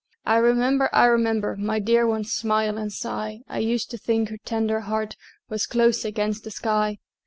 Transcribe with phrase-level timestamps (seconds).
[0.25, 4.37] I remember, I remember, My dear one's smile and sigh; I used to think her
[4.43, 5.15] tender heart
[5.47, 6.97] Was close against the sky.